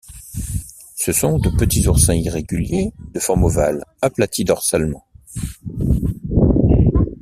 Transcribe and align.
Ce 0.95 1.11
sont 1.11 1.37
de 1.37 1.49
petits 1.51 1.85
oursins 1.87 2.15
irréguliers, 2.15 2.91
de 3.13 3.19
forme 3.19 3.43
ovale, 3.43 3.83
aplatis 4.01 4.43
dorsalement. 4.43 5.05